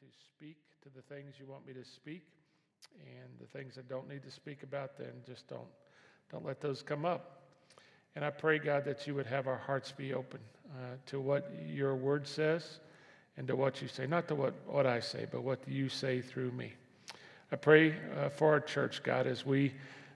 [0.00, 2.22] to speak to the things you want me to speak.
[3.00, 5.68] And the things I don't need to speak about, then just don't,
[6.30, 7.42] don't let those come up.
[8.14, 10.40] And I pray, God, that you would have our hearts be open
[10.70, 12.80] uh, to what your word says
[13.36, 14.06] and to what you say.
[14.06, 16.74] Not to what, what I say, but what you say through me.
[17.50, 19.72] I pray uh, for our church, God, as we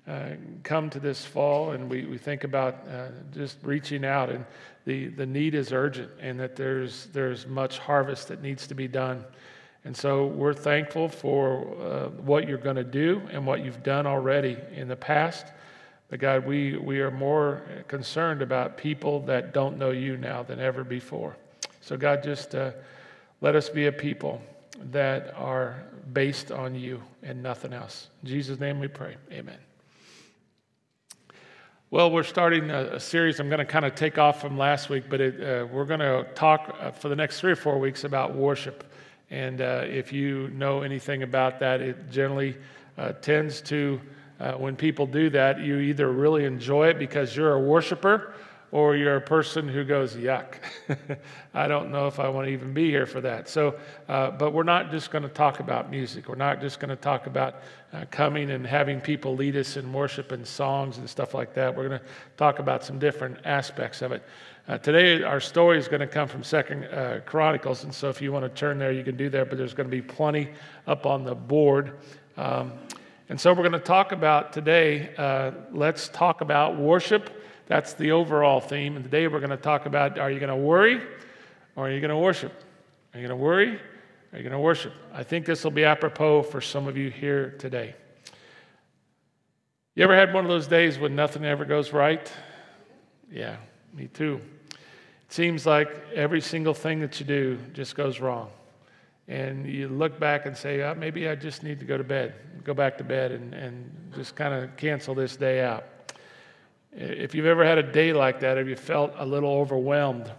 [0.07, 0.30] uh,
[0.62, 4.45] come to this fall and we, we think about uh, just reaching out and
[4.85, 8.87] the, the need is urgent and that there's, there's much harvest that needs to be
[8.87, 9.25] done.
[9.87, 14.05] And so we're thankful for uh, what you're going to do and what you've done
[14.05, 15.47] already in the past.
[16.11, 20.59] But God, we, we are more concerned about people that don't know you now than
[20.59, 21.37] ever before.
[21.83, 22.73] So, God, just uh,
[23.41, 24.42] let us be a people
[24.91, 28.09] that are based on you and nothing else.
[28.25, 29.16] In Jesus' name we pray.
[29.30, 29.59] Amen.
[31.92, 33.39] Well, we're starting a, series.
[33.39, 36.00] I'm going to kind of take off from last week, but it, uh, we're going
[36.00, 38.83] to talk uh, for the next three or four weeks about worship.
[39.30, 42.57] And uh, if you know anything about that, it generally
[42.97, 44.00] uh, tends to
[44.39, 48.34] uh, when people do that, you either really enjoy it because you're a worshiper
[48.72, 50.55] or you're a person who goes, yuck.
[51.55, 53.48] I don't know if I want to even be here for that.
[53.48, 53.78] So,
[54.09, 56.28] uh, but we're not just going to talk about music.
[56.28, 57.56] We're not just going to talk about
[57.92, 61.75] uh, coming and having people lead us in worship and songs and stuff like that.
[61.75, 62.06] We're going to
[62.37, 64.22] talk about some different aspects of it.
[64.69, 68.20] Uh, today, our story is going to come from Second uh, Chronicles, and so if
[68.20, 69.48] you want to turn there, you can do that.
[69.48, 70.48] But there's going to be plenty
[70.89, 71.92] up on the board.
[72.37, 72.72] Um,
[73.28, 77.44] and so we're going to talk about today, uh, let's talk about worship.
[77.67, 78.97] That's the overall theme.
[78.97, 81.00] And today we're going to talk about are you going to worry
[81.75, 82.53] or are you going to worship?
[83.12, 83.75] Are you going to worry?
[83.75, 83.81] Or
[84.33, 84.92] are you going to worship?
[85.12, 87.94] I think this will be apropos for some of you here today.
[89.94, 92.31] You ever had one of those days when nothing ever goes right?
[93.33, 93.56] Yeah,
[93.94, 94.41] me too.
[94.70, 98.50] It seems like every single thing that you do just goes wrong
[99.28, 102.34] and you look back and say, oh, maybe I just need to go to bed,
[102.62, 105.84] go back to bed, and, and just kind of cancel this day out.
[106.99, 110.33] If you've ever had a day like that, have you felt a little overwhelmed,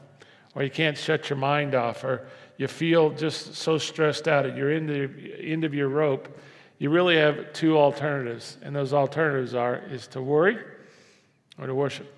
[0.55, 4.57] or you can't shut your mind off, or you feel just so stressed out at
[4.57, 6.35] your end of, the end of your rope,
[6.79, 10.57] you really have two alternatives, and those alternatives are is to worry
[11.59, 12.11] or to worship.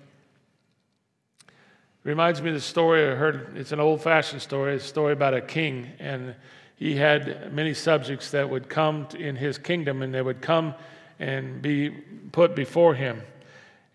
[1.46, 3.58] It reminds me of the story I heard.
[3.58, 4.74] It's an old-fashioned story.
[4.74, 6.34] It's a story about a king, and
[6.76, 10.74] he had many subjects that would come in his kingdom and they would come
[11.18, 11.90] and be
[12.32, 13.20] put before him.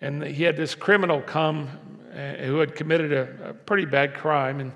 [0.06, 1.68] And he had this criminal come
[2.14, 4.60] uh, who had committed a, a pretty bad crime.
[4.60, 4.72] And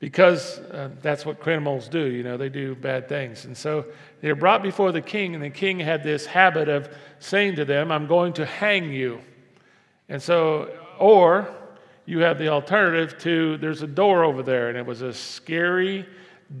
[0.00, 3.44] because uh, that's what criminals do, you know, they do bad things.
[3.44, 3.84] And so
[4.22, 6.88] they were brought before the king, and the king had this habit of
[7.18, 9.20] saying to them, I'm going to hang you.
[10.08, 11.54] And so, or
[12.06, 16.06] you have the alternative to there's a door over there, and it was a scary,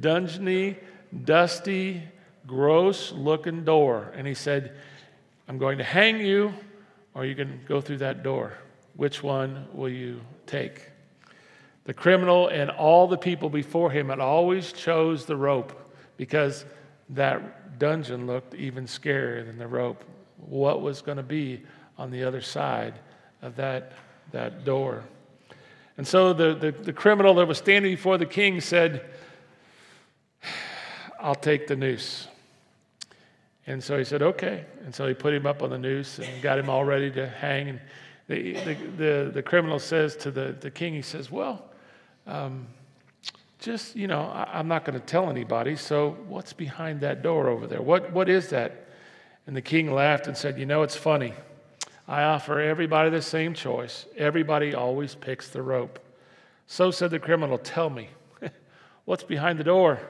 [0.00, 0.76] dungeony,
[1.24, 2.02] dusty,
[2.46, 4.12] gross looking door.
[4.14, 4.76] And he said,
[5.48, 6.52] I'm going to hang you,
[7.14, 8.54] or you can go through that door.
[8.96, 10.88] Which one will you take?
[11.84, 16.64] The criminal and all the people before him had always chose the rope because
[17.10, 20.04] that dungeon looked even scarier than the rope.
[20.36, 21.62] What was going to be
[21.98, 22.94] on the other side
[23.40, 23.92] of that,
[24.30, 25.02] that door?
[25.96, 29.04] And so the, the, the criminal that was standing before the king said,
[31.20, 32.28] I'll take the noose.
[33.66, 34.64] And so he said, okay.
[34.84, 37.28] And so he put him up on the noose and got him all ready to
[37.28, 37.68] hang.
[37.68, 37.80] And
[38.28, 41.64] the, the, the, the criminal says to the, the king, he says, well,
[42.26, 42.66] um,
[43.60, 45.76] just, you know, I, I'm not going to tell anybody.
[45.76, 47.82] So what's behind that door over there?
[47.82, 48.88] What, what is that?
[49.46, 51.34] And the king laughed and said, you know, it's funny.
[52.08, 54.06] I offer everybody the same choice.
[54.16, 56.00] Everybody always picks the rope.
[56.66, 58.08] So said the criminal, tell me,
[59.04, 60.00] what's behind the door?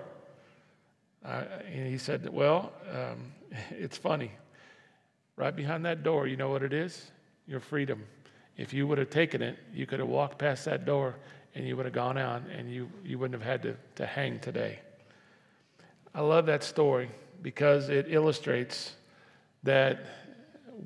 [1.25, 3.33] Uh, and he said, Well, um,
[3.71, 4.33] it's funny.
[5.37, 7.11] Right behind that door, you know what it is?
[7.47, 8.05] Your freedom.
[8.57, 11.17] If you would have taken it, you could have walked past that door
[11.55, 14.41] and you would have gone out and you, you wouldn't have had to, to hang
[14.41, 14.79] today.
[16.15, 17.11] I love that story
[17.41, 18.95] because it illustrates
[19.63, 20.05] that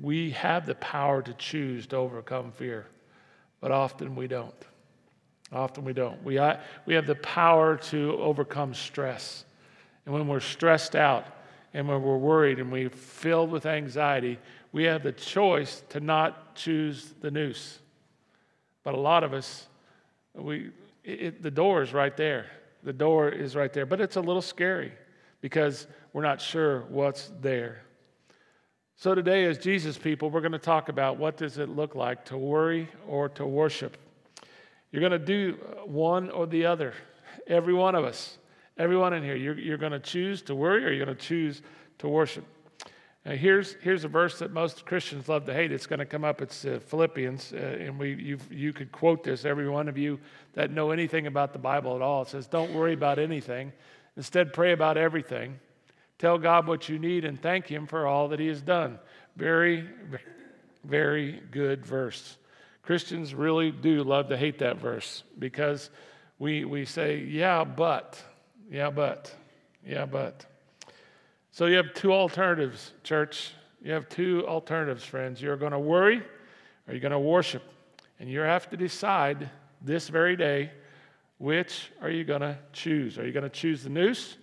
[0.01, 2.87] we have the power to choose to overcome fear,
[3.59, 4.53] but often we don't.
[5.51, 6.23] Often we don't.
[6.23, 6.39] We,
[6.85, 9.45] we have the power to overcome stress.
[10.05, 11.25] And when we're stressed out
[11.73, 14.39] and when we're worried and we're filled with anxiety,
[14.71, 17.79] we have the choice to not choose the noose.
[18.83, 19.67] But a lot of us,
[20.33, 20.71] we,
[21.03, 22.47] it, the door is right there.
[22.83, 23.85] The door is right there.
[23.85, 24.93] But it's a little scary
[25.41, 27.81] because we're not sure what's there.
[28.95, 32.25] So today, as Jesus people, we're going to talk about what does it look like
[32.25, 33.97] to worry or to worship.
[34.91, 36.93] You're going to do one or the other,
[37.45, 38.37] every one of us.
[38.77, 41.61] Everyone in here, you're, you're going to choose to worry or you're going to choose
[41.99, 42.45] to worship.
[43.25, 45.71] Now, here's, here's a verse that most Christians love to hate.
[45.71, 46.41] It's going to come up.
[46.41, 50.19] It's uh, Philippians, uh, and we, you you could quote this, every one of you
[50.53, 52.21] that know anything about the Bible at all.
[52.21, 53.73] It says, Don't worry about anything.
[54.15, 55.59] Instead, pray about everything.
[56.19, 58.97] Tell God what you need and thank Him for all that He has done.
[59.35, 59.87] Very,
[60.83, 62.37] very good verse.
[62.81, 65.89] Christians really do love to hate that verse because
[66.39, 68.23] we, we say, yeah, but,
[68.69, 69.33] yeah, but,
[69.85, 70.45] yeah, but.
[71.51, 73.53] So you have two alternatives, church.
[73.81, 75.41] You have two alternatives, friends.
[75.41, 76.17] You're going to worry
[76.87, 77.63] or you're going to worship.
[78.19, 79.49] And you have to decide
[79.81, 80.71] this very day
[81.39, 83.17] which are you going to choose?
[83.17, 84.37] Are you going to choose the noose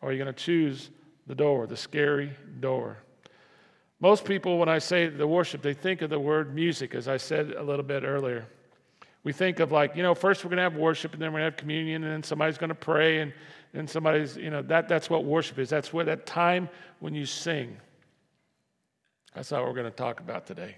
[0.00, 0.90] or are you going to choose
[1.26, 2.98] the door, the scary door?
[4.00, 7.16] Most people, when I say the worship, they think of the word music, as I
[7.16, 8.46] said a little bit earlier.
[9.24, 11.40] We think of like, you know, first we're going to have worship and then we're
[11.40, 13.32] going to have communion and then somebody's going to pray and
[13.72, 15.70] then somebody's, you know, that, that's what worship is.
[15.70, 16.68] That's where that time
[17.00, 17.76] when you sing.
[19.34, 20.76] That's what we're going to talk about today.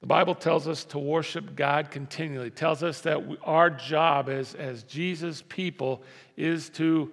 [0.00, 2.46] The Bible tells us to worship God continually.
[2.46, 6.02] It tells us that we, our job as, as Jesus' people
[6.36, 7.12] is to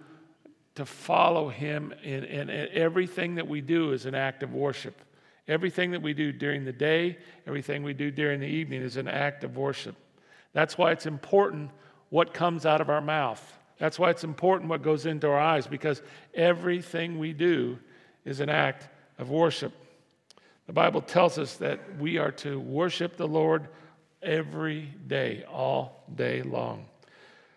[0.77, 5.01] to follow him in, in, everything that we do is an act of worship.
[5.47, 9.07] Everything that we do during the day, everything we do during the evening is an
[9.07, 9.95] act of worship.
[10.53, 11.71] That's why it's important
[12.09, 13.41] what comes out of our mouth.
[13.77, 16.01] That's why it's important what goes into our eyes, because
[16.33, 17.77] everything we do
[18.25, 18.89] is an act
[19.19, 19.71] of worship.
[20.65, 23.69] The Bible tells us that we are to worship the Lord
[24.21, 26.87] every day, all day long.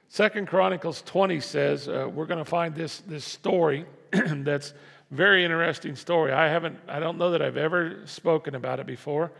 [0.08, 4.74] Second Chronicles 20 says uh, we're going to find this, this story that's
[5.10, 6.32] very interesting story.
[6.32, 9.32] I haven't, I don't know that I've ever spoken about it before.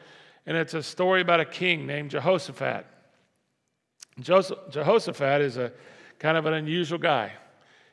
[0.47, 2.87] And it's a story about a king named Jehoshaphat.
[4.21, 5.73] Jehoshaphat is a
[6.19, 7.33] kind of an unusual guy.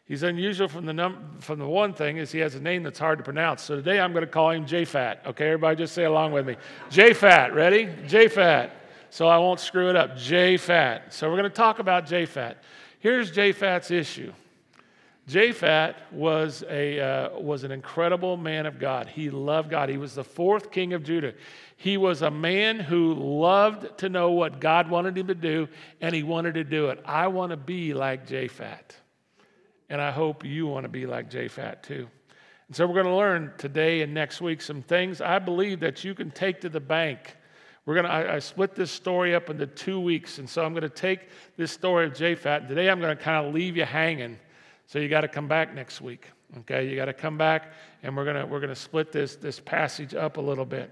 [0.06, 3.00] He's unusual from the, num- from the one thing is he has a name that's
[3.00, 3.62] hard to pronounce.
[3.64, 5.26] So today I'm going to call him Japhat.
[5.28, 6.56] Okay, everybody just say along with me.
[6.90, 7.88] Japhat, ready?
[8.08, 8.72] Japhat
[9.10, 10.16] so I won't screw it up.
[10.16, 11.14] Japhat.
[11.14, 12.56] So we're going to talk about Japhat.
[13.00, 14.34] Here's Japhat's issue.
[15.28, 19.08] Japhat was, a, uh, was an incredible man of God.
[19.08, 19.90] He loved God.
[19.90, 21.34] He was the fourth king of Judah.
[21.76, 25.68] He was a man who loved to know what God wanted him to do,
[26.00, 27.02] and he wanted to do it.
[27.06, 28.96] I want to be like Japhat.
[29.90, 32.08] And I hope you want to be like Japhat too.
[32.68, 36.04] And so we're going to learn today and next week some things I believe that
[36.04, 37.36] you can take to the bank
[37.88, 40.82] we're gonna, I, I, split this story up into two weeks, and so I'm going
[40.82, 42.58] to take this story of Japhat.
[42.58, 44.38] And today I'm going to kind of leave you hanging,
[44.88, 46.28] so you got to come back next week.
[46.60, 47.74] Okay, you got to come back,
[48.04, 50.92] and we're gonna we're gonna split this this passage up a little bit.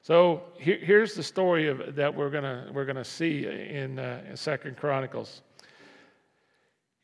[0.00, 4.36] So here, here's the story of, that we're gonna we're gonna see in, uh, in
[4.36, 5.42] Second Chronicles.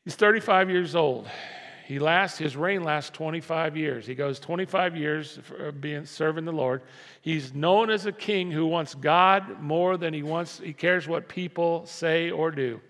[0.05, 1.29] He's 35 years old.
[1.87, 4.07] He lasts, his reign lasts 25 years.
[4.07, 5.41] He goes 25 years
[5.81, 6.83] being serving the Lord.
[7.21, 11.29] He's known as a king who wants God more than he wants, he cares what
[11.29, 12.81] people say or do.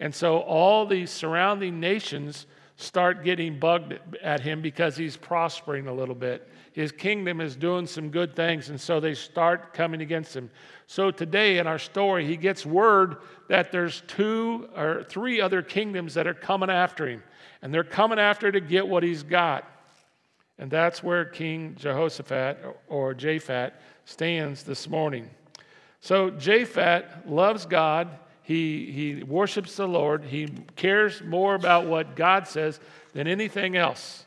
[0.00, 2.46] And so all the surrounding nations
[2.78, 6.48] start getting bugged at him because he's prospering a little bit.
[6.72, 10.48] His kingdom is doing some good things, and so they start coming against him.
[10.86, 13.16] So today in our story, he gets word
[13.48, 17.22] that there's two or three other kingdoms that are coming after him
[17.62, 19.68] and they're coming after to get what he's got.
[20.58, 22.58] And that's where King Jehoshaphat
[22.88, 23.72] or Japhat
[24.04, 25.28] stands this morning.
[26.00, 28.08] So Japhat loves God.
[28.48, 30.24] He, he worships the Lord.
[30.24, 32.80] He cares more about what God says
[33.12, 34.24] than anything else.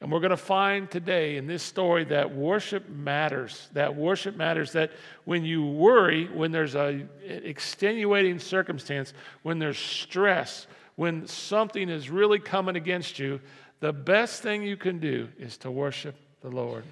[0.00, 3.68] And we're going to find today in this story that worship matters.
[3.74, 4.72] That worship matters.
[4.72, 4.92] That
[5.26, 9.12] when you worry, when there's a extenuating circumstance,
[9.42, 13.42] when there's stress, when something is really coming against you,
[13.80, 16.84] the best thing you can do is to worship the Lord.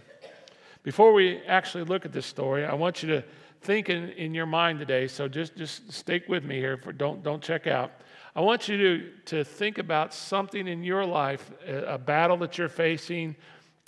[0.82, 3.24] Before we actually look at this story, I want you to
[3.60, 5.08] think in, in your mind today.
[5.08, 6.76] So just, just stick with me here.
[6.76, 7.92] For, don't, don't check out.
[8.34, 12.56] I want you to, to think about something in your life, a, a battle that
[12.56, 13.34] you're facing,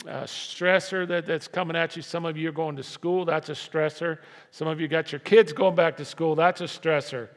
[0.06, 2.02] a stressor that, that's coming at you.
[2.02, 4.18] Some of you are going to school, that's a stressor.
[4.50, 7.28] Some of you got your kids going back to school, that's a stressor.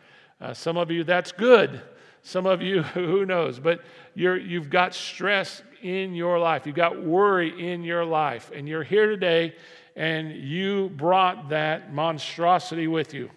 [0.42, 1.82] Uh, some of you, that's good.
[2.24, 3.82] Some of you, who knows, but
[4.16, 6.66] you're, you've got stress in your life.
[6.66, 8.52] You've got worry in your life.
[8.56, 9.54] And you're here today
[9.96, 13.30] and you brought that monstrosity with you.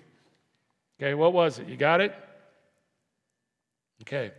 [0.98, 1.68] Okay, what was it?
[1.68, 2.14] You got it?
[4.02, 4.32] Okay.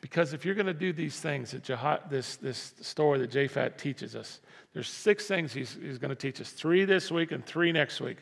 [0.00, 3.76] Because if you're going to do these things that Jah- this, this story that Japhat
[3.76, 4.40] teaches us,
[4.72, 8.00] there's six things he's, he's going to teach us three this week and three next
[8.00, 8.18] week.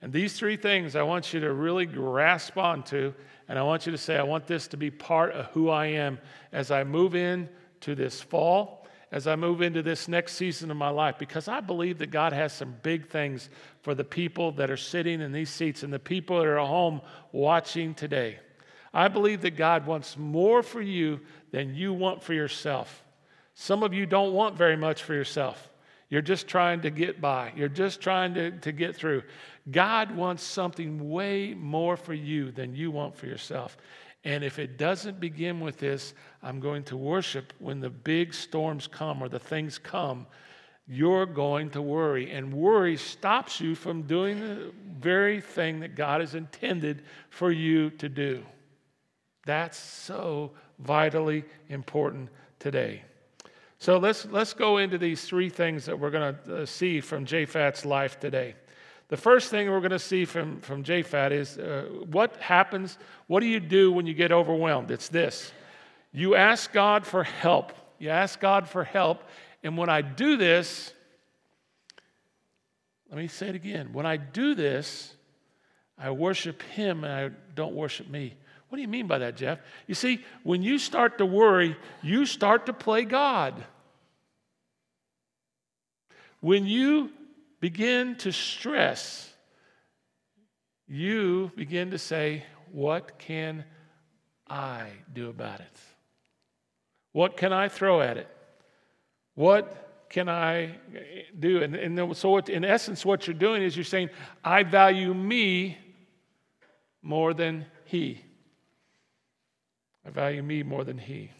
[0.00, 3.12] And these three things I want you to really grasp onto,
[3.48, 5.86] and I want you to say, I want this to be part of who I
[5.86, 6.18] am
[6.52, 7.48] as I move in
[7.80, 8.83] to this fall,
[9.14, 12.32] as I move into this next season of my life, because I believe that God
[12.32, 13.48] has some big things
[13.82, 16.66] for the people that are sitting in these seats and the people that are at
[16.66, 18.40] home watching today.
[18.92, 21.20] I believe that God wants more for you
[21.52, 23.04] than you want for yourself.
[23.54, 25.70] Some of you don't want very much for yourself.
[26.08, 29.22] You're just trying to get by, you're just trying to, to get through.
[29.70, 33.76] God wants something way more for you than you want for yourself.
[34.24, 38.86] And if it doesn't begin with this, I'm going to worship when the big storms
[38.86, 40.26] come or the things come,
[40.86, 42.30] you're going to worry.
[42.30, 47.90] And worry stops you from doing the very thing that God has intended for you
[47.90, 48.42] to do.
[49.44, 53.02] That's so vitally important today.
[53.78, 57.26] So let's, let's go into these three things that we're going to uh, see from
[57.26, 58.54] Japhat's life today.
[59.08, 63.40] The first thing we're going to see from, from Japhat is uh, what happens, what
[63.40, 64.90] do you do when you get overwhelmed?
[64.90, 65.52] It's this
[66.12, 67.72] you ask God for help.
[67.98, 69.22] You ask God for help.
[69.62, 70.92] And when I do this,
[73.10, 73.92] let me say it again.
[73.92, 75.14] When I do this,
[75.98, 78.34] I worship Him and I don't worship me.
[78.68, 79.58] What do you mean by that, Jeff?
[79.86, 83.62] You see, when you start to worry, you start to play God.
[86.40, 87.10] When you
[87.64, 89.32] begin to stress,
[90.86, 93.64] you begin to say, What can
[94.46, 95.78] I do about it?
[97.12, 98.28] What can I throw at it?
[99.34, 100.74] What can I
[101.40, 101.62] do?
[101.62, 104.10] And, and so, what, in essence, what you're doing is you're saying,
[104.44, 105.78] I value me
[107.00, 108.22] more than he.
[110.06, 111.30] I value me more than he.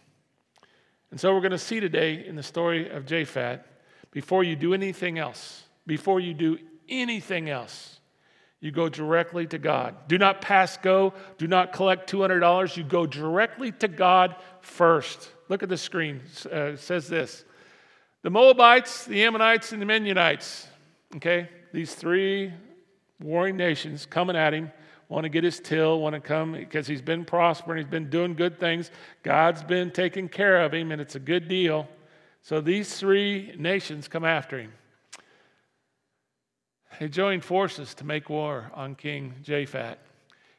[1.11, 3.65] And so, we're going to see today in the story of Japhat,
[4.11, 8.01] before you do anything else, before you do anything else.
[8.61, 10.09] You go directly to God.
[10.09, 11.13] Do not pass go.
[11.37, 12.77] Do not collect $200.
[12.77, 15.31] You go directly to God first.
[15.51, 16.23] Look at the screen.
[16.51, 17.45] Uh, it says this
[18.23, 20.67] The Moabites, the Ammonites, and the Meunites,
[21.17, 22.55] okay, these three
[23.21, 24.73] warring nations coming at him,
[25.09, 28.35] want to get his till, want to come because he's been prospering, he's been doing
[28.35, 28.91] good things.
[29.23, 31.87] God's been taking care of him, and it's a good deal.
[32.41, 34.73] So these three nations come after him.
[37.01, 39.97] They joined forces to make war on King Japhat.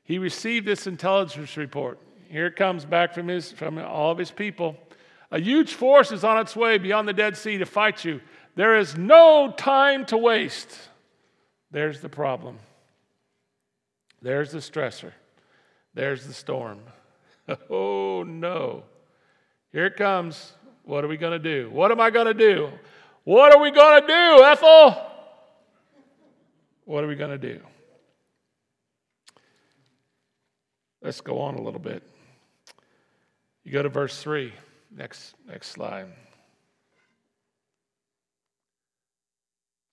[0.04, 2.00] He received this intelligence report.
[2.30, 4.78] Here it comes back from, his, from all of his people.
[5.32, 8.22] A huge force is on its way beyond the Dead Sea to fight you.
[8.56, 10.78] There is no time to waste.
[11.72, 12.58] There's the problem.
[14.22, 15.12] There's the stressor.
[15.94, 16.80] There's the storm.
[17.70, 18.84] oh no.
[19.72, 20.54] Here it comes.
[20.84, 21.70] What are we going to do?
[21.72, 22.70] What am I going to do?
[23.24, 25.15] What are we going to do, Ethel?
[26.86, 27.60] What are we going to do?
[31.02, 32.04] Let's go on a little bit.
[33.64, 34.54] You go to verse 3.
[34.96, 36.08] Next, next slide.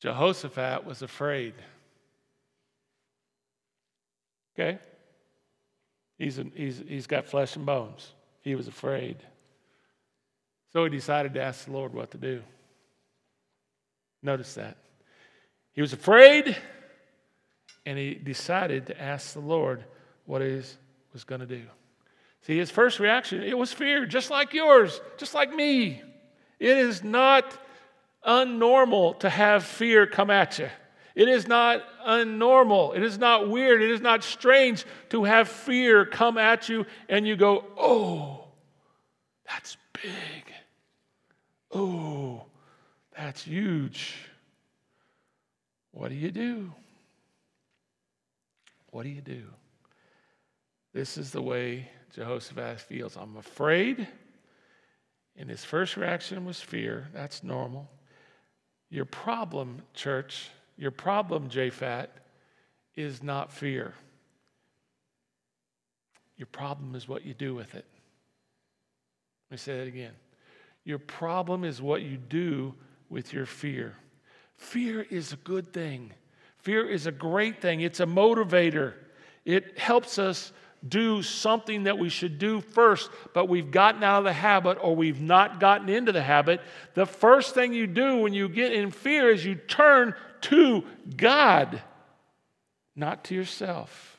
[0.00, 1.54] Jehoshaphat was afraid.
[4.54, 4.78] Okay?
[6.18, 8.12] He's, a, he's, he's got flesh and bones.
[8.42, 9.16] He was afraid.
[10.72, 12.42] So he decided to ask the Lord what to do.
[14.22, 14.76] Notice that.
[15.72, 16.56] He was afraid
[17.84, 19.84] and he decided to ask the Lord
[20.24, 20.62] what he
[21.12, 21.62] was going to do.
[22.42, 26.02] See, his first reaction, it was fear, just like yours, just like me.
[26.58, 27.56] It is not
[28.26, 30.68] unnormal to have fear come at you.
[31.14, 32.96] It is not unnormal.
[32.96, 33.82] It is not weird.
[33.82, 38.44] It is not strange to have fear come at you and you go, oh,
[39.46, 40.52] that's big.
[41.70, 42.44] Oh,
[43.16, 44.14] that's huge.
[45.90, 46.72] What do you do?
[48.92, 49.44] What do you do?
[50.92, 53.16] This is the way Jehoshaphat feels.
[53.16, 54.06] I'm afraid.
[55.34, 57.08] And his first reaction was fear.
[57.14, 57.90] That's normal.
[58.90, 62.08] Your problem, church, your problem, Japhat,
[62.94, 63.94] is not fear.
[66.36, 67.86] Your problem is what you do with it.
[69.50, 70.12] Let me say that again.
[70.84, 72.74] Your problem is what you do
[73.08, 73.96] with your fear.
[74.56, 76.12] Fear is a good thing.
[76.62, 78.94] Fear is a great thing, it's a motivator.
[79.44, 80.52] It helps us
[80.88, 84.96] do something that we should do first, but we've gotten out of the habit or
[84.96, 86.60] we've not gotten into the habit.
[86.94, 90.84] The first thing you do when you get in fear is you turn to
[91.16, 91.80] God,
[92.96, 94.18] not to yourself.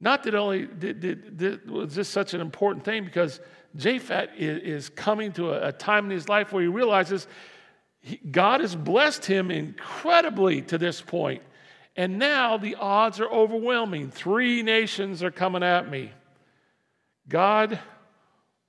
[0.00, 3.40] Not that only did, did, did, was this such an important thing because
[3.76, 7.26] Japhat is, is coming to a, a time in his life where he realizes
[8.30, 11.42] God has blessed him incredibly to this point.
[11.96, 14.10] And now the odds are overwhelming.
[14.10, 16.12] Three nations are coming at me.
[17.28, 17.78] God,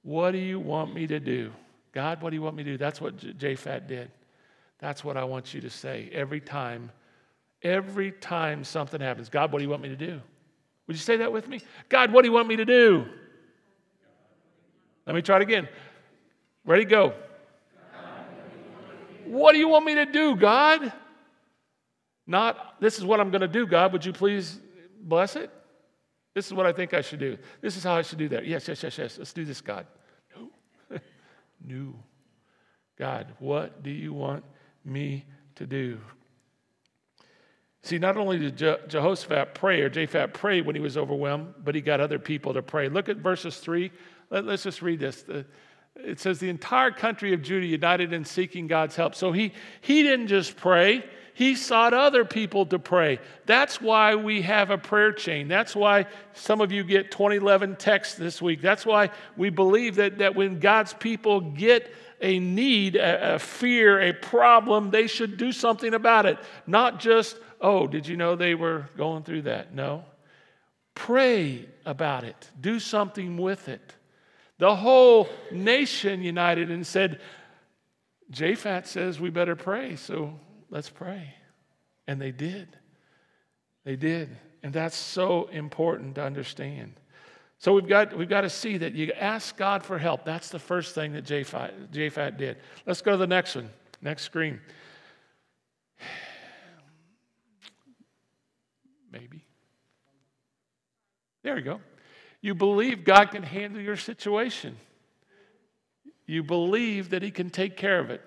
[0.01, 1.51] what do you want me to do?
[1.91, 2.77] God, what do you want me to do?
[2.77, 4.09] That's what Japhet did.
[4.79, 6.91] That's what I want you to say every time.
[7.63, 10.21] Every time something happens, God, what do you want me to do?
[10.85, 11.59] Would you say that with me?
[11.89, 13.05] God, what do you want me to do?
[15.05, 15.67] Let me try it again.
[16.65, 17.13] Ready, go.
[19.27, 20.91] What do you want me to do, God?
[22.25, 23.93] Not, this is what I'm going to do, God.
[23.93, 24.59] Would you please
[25.01, 25.49] bless it?
[26.33, 27.37] This is what I think I should do.
[27.61, 28.45] This is how I should do that.
[28.45, 29.17] Yes, yes, yes, yes.
[29.17, 29.87] Let's do this, God.
[30.89, 30.99] No.
[31.65, 31.93] no.
[32.97, 34.43] God, what do you want
[34.83, 35.99] me to do?
[37.83, 41.73] See, not only did Je- Jehoshaphat pray or Japhet pray when he was overwhelmed, but
[41.73, 42.89] he got other people to pray.
[42.89, 43.91] Look at verses 3.
[44.29, 45.21] Let, us just read this.
[45.21, 45.45] The,
[46.03, 49.15] it says, The entire country of Judah united in seeking God's help.
[49.15, 51.03] So he, he didn't just pray,
[51.37, 53.19] he sought other people to pray.
[53.45, 55.47] That's why we have a prayer chain.
[55.47, 58.59] That's why some of you get 2011 texts this week.
[58.59, 64.01] That's why we believe that, that when God's people get a need, a, a fear,
[64.01, 66.39] a problem, they should do something about it.
[66.65, 69.75] Not just, oh, did you know they were going through that?
[69.75, 70.05] No.
[70.95, 73.93] Pray about it, do something with it.
[74.59, 77.19] The whole nation united and said,
[78.31, 81.33] Japhet says we better pray, so let's pray.
[82.07, 82.67] And they did.
[83.85, 84.35] They did.
[84.63, 86.93] And that's so important to understand.
[87.59, 90.25] So we've got, we've got to see that you ask God for help.
[90.25, 92.57] That's the first thing that Japhet, Japhet did.
[92.85, 93.69] Let's go to the next one.
[94.01, 94.59] Next screen.
[99.11, 99.45] Maybe.
[101.43, 101.79] There we go.
[102.41, 104.77] You believe God can handle your situation.
[106.25, 108.21] You believe that He can take care of it.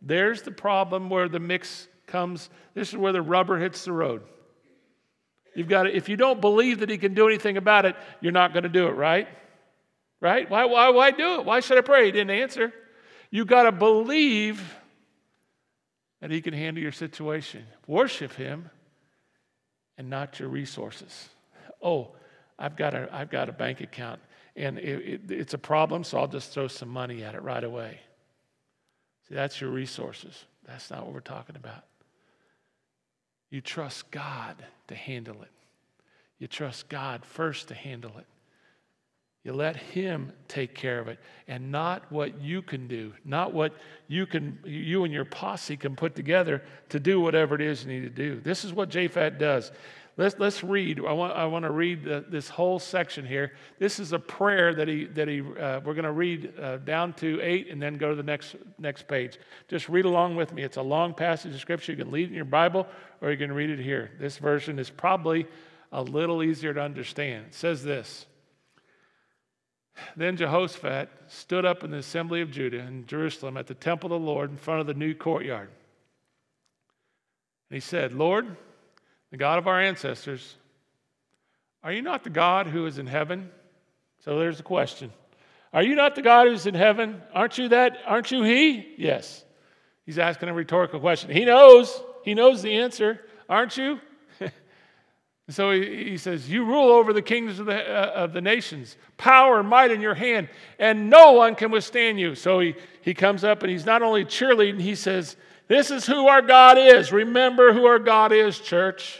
[0.00, 2.50] There's the problem where the mix comes.
[2.74, 4.22] This is where the rubber hits the road.
[5.54, 8.32] You've got to, if you don't believe that He can do anything about it, you're
[8.32, 9.28] not going to do it, right?
[10.20, 10.48] Right?
[10.48, 11.44] Why, why, why do it?
[11.44, 12.06] Why should I pray?
[12.06, 12.72] He didn't answer.
[13.30, 14.62] You've got to believe
[16.20, 17.64] that He can handle your situation.
[17.86, 18.70] Worship Him
[19.98, 21.28] and not your resources.
[21.82, 22.12] Oh,
[22.58, 24.20] I've got a, I've got a bank account
[24.56, 27.64] and it, it, it's a problem, so I'll just throw some money at it right
[27.64, 28.00] away.
[29.28, 30.44] See, that's your resources.
[30.66, 31.84] That's not what we're talking about.
[33.50, 34.56] You trust God
[34.88, 35.50] to handle it.
[36.38, 38.26] You trust God first to handle it.
[39.44, 43.74] You let Him take care of it and not what you can do, not what
[44.06, 47.92] you, can, you and your posse can put together to do whatever it is you
[47.92, 48.40] need to do.
[48.40, 49.72] This is what Japhet does.
[50.18, 51.00] Let's, let's read.
[51.00, 53.52] I want, I want to read the, this whole section here.
[53.78, 57.14] This is a prayer that he, that he uh, we're going to read uh, down
[57.14, 59.38] to eight and then go to the next, next page.
[59.68, 60.62] Just read along with me.
[60.62, 61.92] It's a long passage of scripture.
[61.92, 62.86] You can read it in your Bible
[63.22, 64.10] or you can read it here.
[64.20, 65.46] This version is probably
[65.92, 67.46] a little easier to understand.
[67.48, 68.26] It says this
[70.14, 74.20] Then Jehoshaphat stood up in the assembly of Judah in Jerusalem at the temple of
[74.20, 75.70] the Lord in front of the new courtyard.
[77.70, 78.58] And he said, Lord,
[79.32, 80.56] the God of our ancestors,
[81.82, 83.50] are you not the God who is in heaven?
[84.24, 85.10] So there's a question.
[85.72, 87.20] Are you not the God who's in heaven?
[87.34, 87.96] Aren't you that?
[88.06, 88.94] Aren't you He?
[88.98, 89.44] Yes.
[90.04, 91.30] He's asking a rhetorical question.
[91.30, 92.00] He knows.
[92.24, 93.20] He knows the answer.
[93.48, 93.98] Aren't you?
[95.48, 98.98] so he, he, says, You rule over the kingdoms of the, uh, of the nations,
[99.16, 102.34] power and might in your hand, and no one can withstand you.
[102.34, 105.36] So he, he comes up and he's not only cheerleading, he says,
[105.68, 107.12] this is who our God is.
[107.12, 109.18] Remember who our God is, church.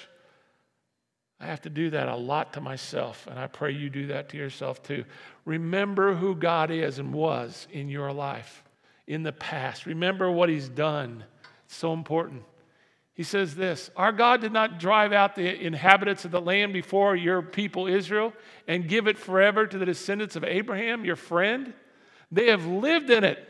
[1.41, 4.29] I have to do that a lot to myself, and I pray you do that
[4.29, 5.05] to yourself too.
[5.45, 8.63] Remember who God is and was in your life
[9.09, 9.85] in the past.
[9.87, 11.25] Remember what He's done.
[11.65, 12.45] It's so important.
[13.15, 17.17] He says this Our God did not drive out the inhabitants of the land before
[17.17, 18.33] your people Israel
[18.69, 21.75] and give it forever to the descendants of Abraham, your friend.
[22.31, 23.47] They have lived in it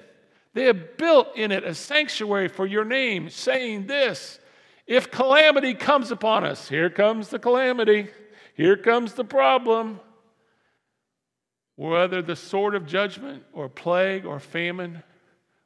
[0.54, 4.38] they have built in it a sanctuary for your name, saying this
[4.86, 8.08] If calamity comes upon us, here comes the calamity,
[8.54, 10.00] here comes the problem.
[11.76, 15.02] Whether the sword of judgment or plague or famine,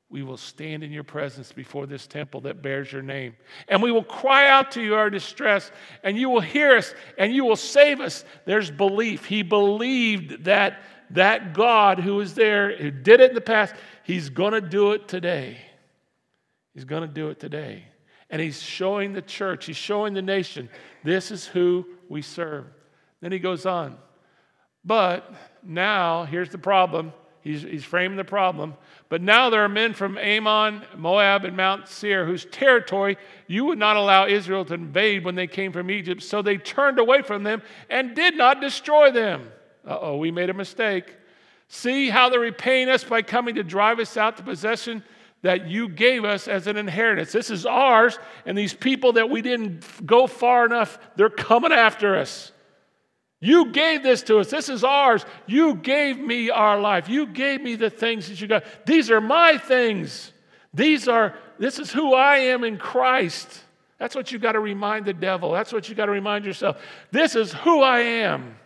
[0.09, 3.35] we will stand in your presence before this temple that bears your name.
[3.67, 5.73] And we will cry out to you our distress,
[6.05, 8.25] and you will hear us, and you will save us.
[8.45, 9.25] There's belief.
[9.25, 13.75] He believed that that God who was there, who did it in the past,
[14.07, 15.59] he's going to do it today.
[16.75, 17.85] He's going to do it today.
[18.31, 20.69] And he's showing the church, he's showing the nation,
[21.05, 22.67] this is who we serve.
[23.21, 23.97] Then he goes on.
[24.85, 27.13] But now, here's the problem.
[27.41, 28.75] He's, he's framed the problem.
[29.09, 33.17] But now there are men from Ammon, Moab, and Mount Seir whose territory
[33.47, 36.23] you would not allow Israel to invade when they came from Egypt.
[36.23, 39.49] So they turned away from them and did not destroy them.
[39.87, 41.15] Uh oh, we made a mistake.
[41.69, 45.03] See how they're repaying us by coming to drive us out the possession
[45.43, 47.33] that you gave us as an inheritance.
[47.33, 52.17] This is ours, and these people that we didn't go far enough, they're coming after
[52.17, 52.53] us.
[53.41, 54.51] You gave this to us.
[54.51, 55.25] This is ours.
[55.47, 57.09] You gave me our life.
[57.09, 58.65] You gave me the things that you got.
[58.87, 60.33] These are my things.
[60.73, 63.63] These are, this is who I am in Christ.
[63.99, 65.53] That's what you got to remind the devil.
[65.53, 66.79] That's what you got to remind yourself.
[67.11, 68.57] This is who I am.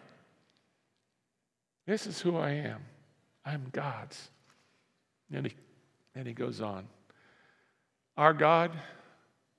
[1.86, 2.80] This is who I am.
[3.44, 4.30] I'm God's.
[5.32, 5.54] And he,
[6.14, 6.86] and he goes on.
[8.16, 8.72] Our God,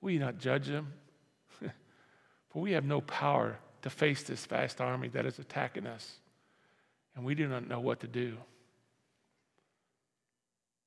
[0.00, 0.92] we not judge him,
[1.60, 6.18] for we have no power to face this vast army that is attacking us.
[7.16, 8.36] And we do not know what to do.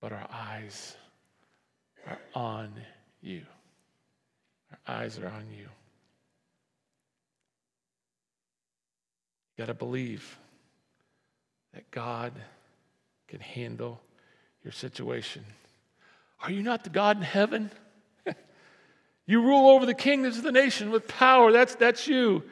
[0.02, 0.96] But our eyes
[2.08, 2.72] are on
[3.22, 3.42] you.
[4.72, 5.68] Our eyes are on you.
[9.58, 10.38] You got to believe
[11.74, 12.34] that God
[13.28, 14.02] can handle
[14.64, 15.44] your situation.
[16.42, 17.72] Are you not the God in heaven?
[19.26, 21.52] you rule over the kingdoms of the nation with power.
[21.52, 22.44] That's, that's you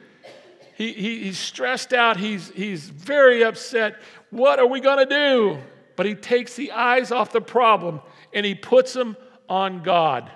[0.74, 2.16] he, he, he's stressed out.
[2.16, 3.96] He's, he's very upset.
[4.30, 5.58] What are we going to do?
[5.96, 8.00] But he takes the eyes off the problem
[8.32, 9.16] and he puts them
[9.48, 10.30] on God.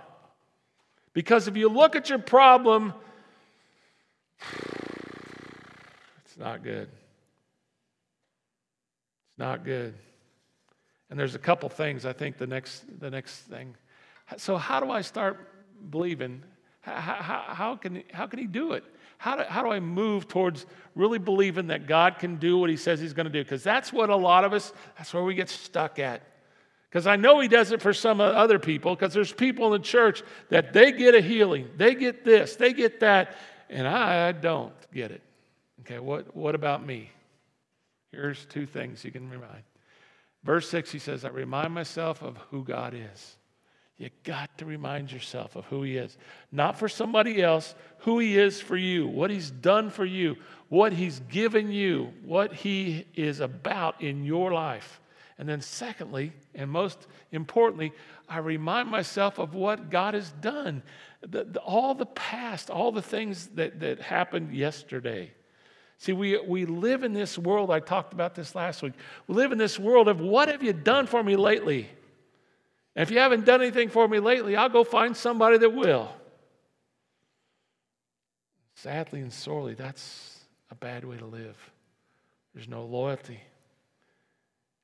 [1.12, 2.94] Because if you look at your problem,
[6.24, 6.88] it's not good.
[9.28, 9.94] It's not good.
[11.10, 13.74] And there's a couple things I think the next the next thing.
[14.36, 15.48] So how do I start
[15.90, 16.42] believing?
[16.80, 18.84] How, how, how, can, how can he do it?
[19.18, 22.76] how do, how do I move towards really believing that God can do what He
[22.76, 23.42] says He's going to do?
[23.42, 26.22] Because that's what a lot of us, that's where we get stuck at.
[26.88, 29.86] Because I know He does it for some other people, because there's people in the
[29.86, 33.36] church that they get a healing, they get this, they get that,
[33.68, 35.22] and I don't get it.
[35.80, 37.10] Okay, what, what about me?
[38.12, 39.62] Here's two things you can remind.
[40.44, 43.36] Verse 6, he says, I remind myself of who God is.
[43.98, 46.16] You got to remind yourself of who He is.
[46.52, 50.36] Not for somebody else, who He is for you, what He's done for you,
[50.68, 55.00] what He's given you, what He is about in your life.
[55.36, 57.92] And then, secondly, and most importantly,
[58.28, 60.82] I remind myself of what God has done.
[61.20, 65.32] The, the, all the past, all the things that, that happened yesterday.
[65.98, 68.92] See, we, we live in this world, I talked about this last week.
[69.26, 71.90] We live in this world of what have you done for me lately?
[72.94, 76.08] And if you haven't done anything for me lately, I'll go find somebody that will.
[78.76, 80.38] Sadly and sorely, that's
[80.70, 81.56] a bad way to live.
[82.54, 83.40] There's no loyalty.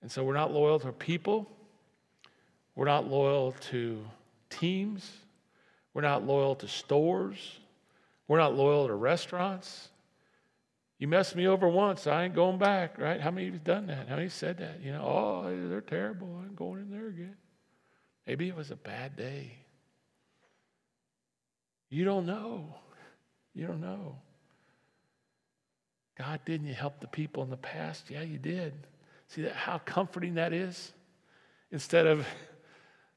[0.03, 1.49] And so we're not loyal to people.
[2.75, 4.05] We're not loyal to
[4.51, 5.09] teams.
[5.93, 7.39] We're not loyal to stores.
[8.27, 9.91] We're not loyal to restaurants.
[11.05, 13.21] You messed me over once, I ain't going back, right?
[13.21, 14.09] How many of you done that?
[14.09, 14.81] How many said that?
[14.83, 16.39] You know, oh, they're terrible.
[16.41, 17.37] I ain't going in there again.
[18.27, 19.53] Maybe it was a bad day.
[21.91, 22.75] You don't know.
[23.53, 24.17] You don't know.
[26.17, 28.09] God, didn't you help the people in the past?
[28.09, 28.73] Yeah, you did.
[29.29, 30.91] See that how comforting that is?
[31.71, 32.27] Instead of,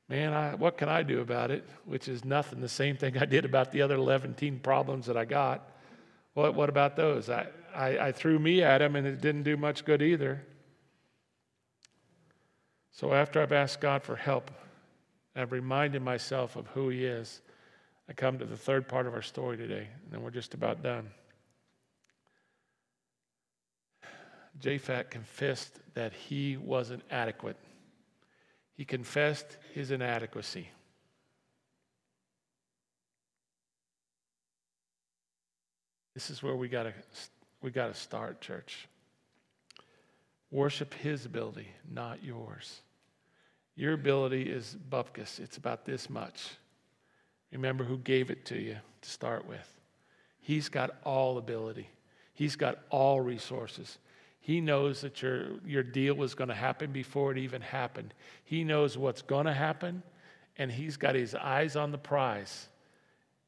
[0.09, 1.63] man, I, what can I do about it?
[1.85, 2.59] Which is nothing.
[2.59, 5.71] The same thing I did about the other 11 problems that I got.
[6.33, 7.29] What, what about those?
[7.29, 7.47] I,
[7.77, 10.43] I, I threw me at him, and it didn't do much good either.
[12.91, 14.49] So after I've asked God for help,
[15.35, 17.41] I've reminded myself of who he is.
[18.09, 20.81] I come to the third part of our story today, and then we're just about
[20.81, 21.11] done.
[24.59, 27.57] Japhet confessed that he wasn't adequate.
[28.73, 30.67] He confessed his inadequacy.
[36.15, 36.93] This is where we got to
[37.61, 38.87] we got to start, church.
[40.51, 42.81] Worship his ability, not yours.
[43.75, 46.49] Your ability is bupkis, it's about this much.
[47.51, 49.67] Remember who gave it to you to start with.
[50.39, 51.89] He's got all ability,
[52.33, 53.97] He's got all resources.
[54.39, 58.13] He knows that your, your deal was going to happen before it even happened.
[58.45, 60.03] He knows what's going to happen,
[60.57, 62.69] and He's got His eyes on the prize.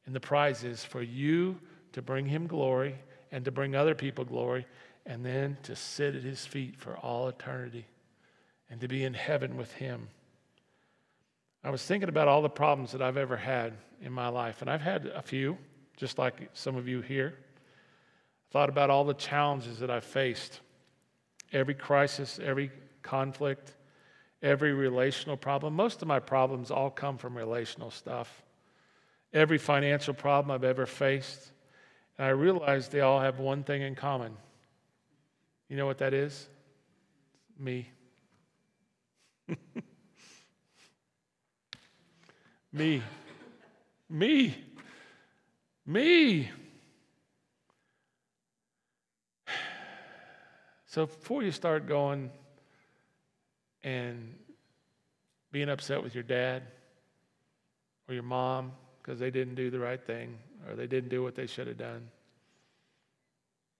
[0.04, 1.58] And the prize is for you
[1.92, 2.96] to bring Him glory
[3.32, 4.66] and to bring other people glory,
[5.06, 7.86] and then to sit at His feet for all eternity
[8.68, 10.08] and to be in heaven with Him.
[11.62, 14.70] I was thinking about all the problems that I've ever had in my life, and
[14.70, 15.58] I've had a few,
[15.96, 17.34] just like some of you here.
[17.36, 20.60] I thought about all the challenges that I've faced,
[21.52, 22.70] every crisis, every
[23.02, 23.72] conflict,
[24.42, 25.74] every relational problem.
[25.74, 28.42] Most of my problems all come from relational stuff.
[29.32, 31.52] Every financial problem I've ever faced.
[32.20, 34.36] And I realize they all have one thing in common.
[35.70, 36.48] You know what that is?
[37.58, 37.88] Me.
[42.74, 43.02] Me.
[44.10, 44.54] Me.
[45.86, 46.50] Me.
[50.84, 52.30] So before you start going
[53.82, 54.34] and
[55.52, 56.64] being upset with your dad
[58.08, 60.36] or your mom because they didn't do the right thing
[60.68, 62.08] or they didn't do what they should have done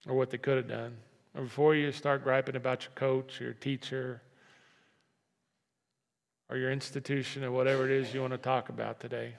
[0.07, 0.97] or what they could have done,
[1.35, 4.21] or before you start griping about your coach your teacher
[6.49, 9.33] or your institution or whatever it is you want to talk about today,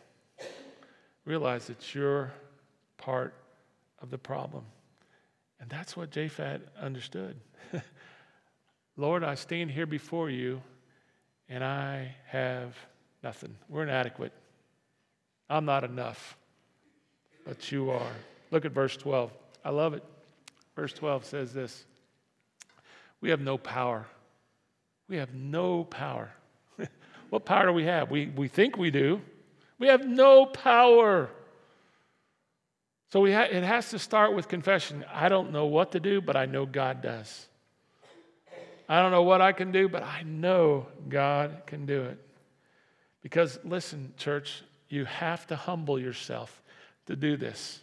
[1.26, 2.32] realize that you're
[2.96, 3.34] part
[4.00, 4.64] of the problem.
[5.60, 7.36] And that's what Japhet understood.
[8.96, 10.62] Lord, I stand here before you
[11.48, 12.74] and I have
[13.22, 13.54] nothing.
[13.68, 14.32] We're inadequate.
[15.50, 16.36] I'm not enough,
[17.44, 18.12] but you are.
[18.50, 19.30] Look at verse 12.
[19.64, 20.02] I love it.
[20.76, 21.84] Verse 12 says this
[23.20, 24.06] We have no power.
[25.08, 26.30] We have no power.
[27.30, 28.10] what power do we have?
[28.10, 29.20] We, we think we do.
[29.78, 31.28] We have no power.
[33.12, 35.04] So we ha- it has to start with confession.
[35.12, 37.46] I don't know what to do, but I know God does.
[38.88, 42.18] I don't know what I can do, but I know God can do it.
[43.22, 46.61] Because listen, church, you have to humble yourself
[47.12, 47.80] to do this.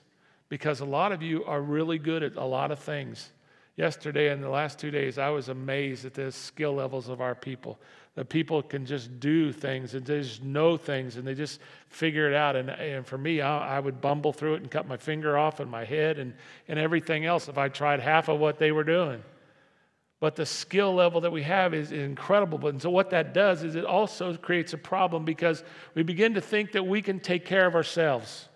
[0.50, 3.32] Because a lot of you are really good at a lot of things.
[3.76, 7.36] Yesterday and the last two days, I was amazed at the skill levels of our
[7.36, 7.80] people.
[8.16, 12.28] The people can just do things and they just know things and they just figure
[12.28, 12.56] it out.
[12.56, 15.60] And, and for me, I, I would bumble through it and cut my finger off
[15.60, 16.34] and my head and,
[16.68, 19.24] and everything else if I tried half of what they were doing.
[20.20, 22.58] But the skill level that we have is, incredible.
[22.58, 25.64] But and so what that does is it also creates a problem because
[25.94, 28.49] we begin to think that we can take care of ourselves.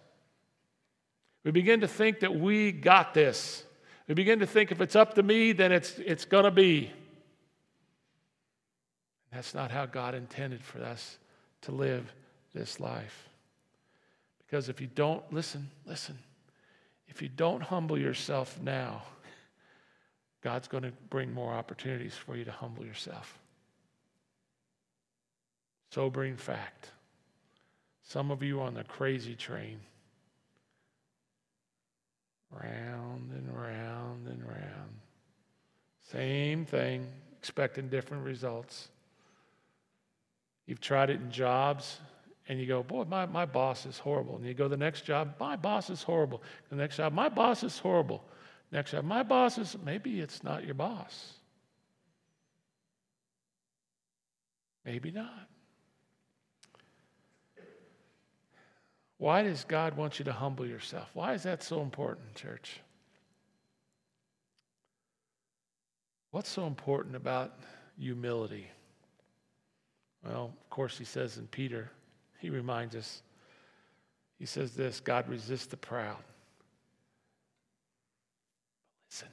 [1.44, 3.64] We begin to think that we got this.
[4.08, 6.92] We begin to think if it's up to me, then it's, it's going to be.
[9.32, 11.18] That's not how God intended for us
[11.62, 12.14] to live
[12.54, 13.30] this life.
[14.40, 16.18] Because if you don't, listen, listen,
[17.08, 19.04] if you don't humble yourself now,
[20.42, 23.40] God's going to bring more opportunities for you to humble yourself.
[25.90, 26.92] Sobering fact.
[28.04, 29.80] Some of you on the crazy train.
[32.62, 34.94] Round and round and round.
[36.12, 37.08] Same thing,
[37.40, 38.90] expecting different results.
[40.66, 42.00] You've tried it in jobs,
[42.48, 44.36] and you go, Boy, my, my boss is horrible.
[44.36, 46.42] And you go, The next job, my boss is horrible.
[46.70, 48.24] The next job, my boss is horrible.
[48.72, 51.34] Next job, my boss is, maybe it's not your boss.
[54.86, 55.48] Maybe not.
[59.24, 61.10] Why does God want you to humble yourself?
[61.14, 62.82] Why is that so important, church?
[66.32, 67.58] What's so important about
[67.98, 68.68] humility?
[70.26, 71.90] Well, of course, he says in Peter,
[72.40, 73.22] he reminds us,
[74.40, 76.18] he says this God resists the proud
[76.58, 76.66] But
[79.10, 79.30] listen,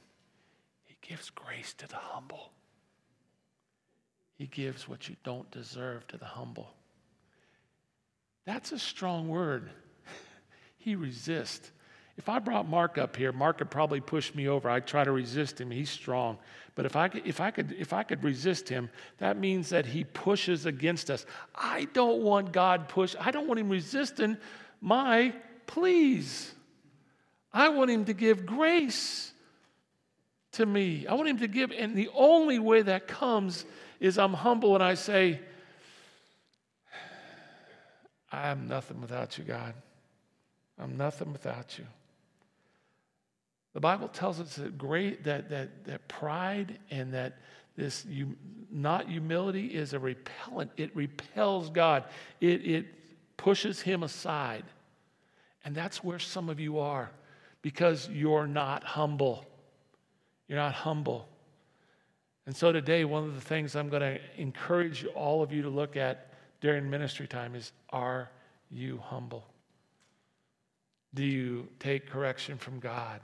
[0.85, 2.53] he gives grace to the humble.
[4.38, 6.74] He gives what you don't deserve to the humble.
[8.44, 9.70] That's a strong word.
[10.79, 11.70] he resists.
[12.16, 14.68] If I brought Mark up here, Mark would probably push me over.
[14.68, 15.70] I'd try to resist him.
[15.70, 16.37] He's strong.
[16.74, 19.87] But if I, could, if, I could, if I could resist him, that means that
[19.87, 21.24] he pushes against us.
[21.55, 23.14] I don't want God push.
[23.18, 24.37] I don't want him resisting
[24.81, 25.35] my
[25.66, 26.53] please.
[27.53, 29.33] I want him to give grace
[30.53, 31.07] to me.
[31.07, 31.72] I want him to give.
[31.72, 33.64] And the only way that comes
[33.98, 35.40] is I'm humble and I say,
[38.31, 39.75] I am nothing without you, God.
[40.79, 41.87] I'm nothing without you.
[43.75, 47.38] The Bible tells us that great that that that pride and that
[47.77, 48.37] this you,
[48.71, 50.71] not humility is a repellent.
[50.77, 52.05] It repels God.
[52.40, 52.87] It it
[53.37, 54.64] pushes him aside.
[55.64, 57.11] And that's where some of you are
[57.62, 59.45] because you're not humble.
[60.49, 61.29] You're not humble.
[62.47, 65.69] And so today, one of the things I'm going to encourage all of you to
[65.69, 66.30] look at
[66.61, 68.31] during ministry time is are
[68.70, 69.44] you humble?
[71.14, 73.20] Do you take correction from God?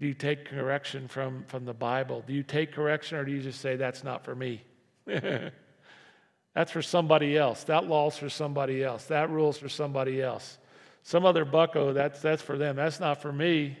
[0.00, 2.22] Do you take correction from, from the Bible?
[2.26, 4.62] Do you take correction or do you just say, that's not for me?
[5.06, 7.64] that's for somebody else.
[7.64, 9.04] That law's for somebody else.
[9.06, 10.58] That rule's for somebody else.
[11.02, 12.76] Some other bucko, that's, that's for them.
[12.76, 13.76] That's not for me.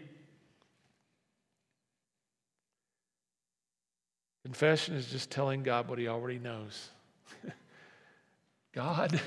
[4.44, 6.88] Confession is just telling God what He already knows.
[8.78, 9.20] God,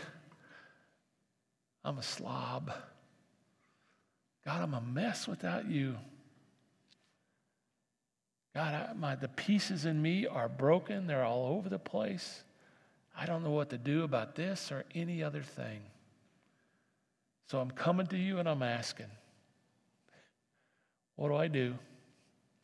[1.83, 2.71] I'm a slob.
[4.45, 5.97] God, I'm a mess without you.
[8.55, 11.05] God, I, my, the pieces in me are broken.
[11.05, 12.45] They're all over the place.
[13.13, 15.81] I don't know what to do about this or any other thing.
[17.49, 19.11] So I'm coming to you and I'm asking,
[21.17, 21.75] what do I do?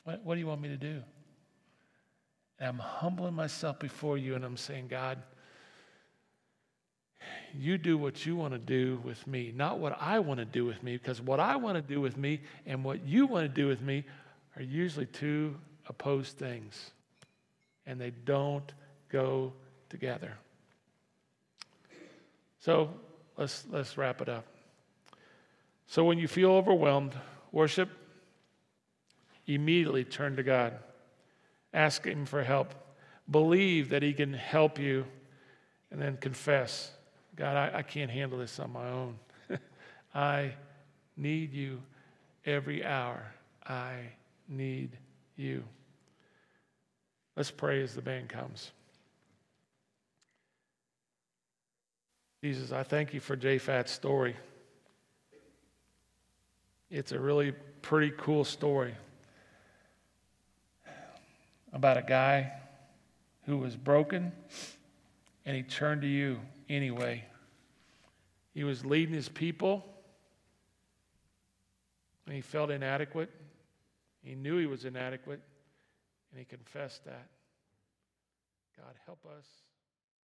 [0.05, 1.03] What, what do you want me to do?
[2.59, 5.17] And I'm humbling myself before you and I'm saying, God,
[7.53, 10.65] you do what you want to do with me, not what I want to do
[10.65, 13.61] with me, because what I want to do with me and what you want to
[13.61, 14.05] do with me
[14.55, 15.55] are usually two
[15.87, 16.91] opposed things,
[17.85, 18.71] and they don't
[19.09, 19.53] go
[19.89, 20.33] together.
[22.59, 22.89] So
[23.37, 24.45] let's, let's wrap it up.
[25.87, 27.13] So when you feel overwhelmed,
[27.51, 27.89] worship,
[29.45, 30.73] immediately turn to God.
[31.73, 32.73] Ask Him for help.
[33.29, 35.05] Believe that He can help you,
[35.91, 36.91] and then confess
[37.37, 39.19] God, I, I can't handle this on my own.
[40.15, 40.53] I
[41.15, 41.81] need you
[42.45, 43.23] every hour.
[43.65, 43.93] I
[44.49, 44.97] need
[45.35, 45.63] you.
[47.35, 48.71] Let's pray as the band comes.
[52.43, 54.35] Jesus, I thank you for J Phat's story.
[56.89, 58.95] It's a really pretty cool story
[61.73, 62.51] about a guy
[63.45, 64.31] who was broken
[65.45, 67.23] and he turned to you anyway.
[68.53, 69.85] He was leading his people
[72.25, 73.29] and he felt inadequate.
[74.23, 75.41] He knew he was inadequate
[76.31, 77.27] and he confessed that.
[78.77, 79.45] God, help us.